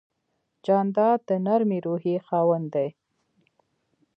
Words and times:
جانداد 0.65 1.19
د 1.29 1.31
نرمې 1.45 1.79
روحیې 1.85 2.17
خاوند 2.27 2.67
دی. 2.75 2.89